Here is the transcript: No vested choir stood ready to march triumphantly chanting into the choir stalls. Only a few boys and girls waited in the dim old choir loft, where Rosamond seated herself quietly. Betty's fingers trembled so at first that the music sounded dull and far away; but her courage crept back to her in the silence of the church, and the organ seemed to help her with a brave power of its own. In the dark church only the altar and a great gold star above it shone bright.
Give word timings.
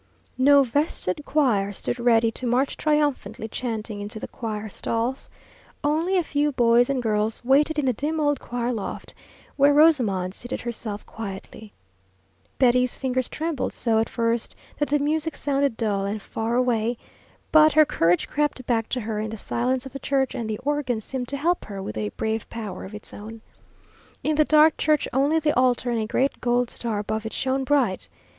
No 0.39 0.63
vested 0.63 1.21
choir 1.27 1.71
stood 1.71 1.99
ready 1.99 2.31
to 2.31 2.47
march 2.47 2.75
triumphantly 2.75 3.47
chanting 3.47 4.01
into 4.01 4.19
the 4.19 4.27
choir 4.27 4.67
stalls. 4.67 5.29
Only 5.83 6.17
a 6.17 6.23
few 6.23 6.51
boys 6.51 6.89
and 6.89 7.03
girls 7.03 7.45
waited 7.45 7.77
in 7.77 7.85
the 7.85 7.93
dim 7.93 8.19
old 8.19 8.39
choir 8.39 8.73
loft, 8.73 9.13
where 9.57 9.75
Rosamond 9.75 10.33
seated 10.33 10.61
herself 10.61 11.05
quietly. 11.05 11.71
Betty's 12.57 12.97
fingers 12.97 13.29
trembled 13.29 13.73
so 13.73 13.99
at 13.99 14.09
first 14.09 14.55
that 14.79 14.89
the 14.89 14.97
music 14.97 15.37
sounded 15.37 15.77
dull 15.77 16.03
and 16.05 16.19
far 16.19 16.55
away; 16.55 16.97
but 17.51 17.73
her 17.73 17.85
courage 17.85 18.27
crept 18.27 18.65
back 18.65 18.89
to 18.89 19.01
her 19.01 19.19
in 19.19 19.29
the 19.29 19.37
silence 19.37 19.85
of 19.85 19.93
the 19.93 19.99
church, 19.99 20.33
and 20.33 20.49
the 20.49 20.57
organ 20.63 20.99
seemed 20.99 21.27
to 21.27 21.37
help 21.37 21.65
her 21.65 21.79
with 21.79 21.95
a 21.95 22.09
brave 22.17 22.49
power 22.49 22.85
of 22.85 22.95
its 22.95 23.13
own. 23.13 23.41
In 24.23 24.35
the 24.35 24.45
dark 24.45 24.77
church 24.77 25.07
only 25.13 25.37
the 25.37 25.55
altar 25.55 25.91
and 25.91 26.01
a 26.01 26.07
great 26.07 26.41
gold 26.41 26.71
star 26.71 26.97
above 26.97 27.23
it 27.23 27.33
shone 27.33 27.63
bright. 27.63 28.09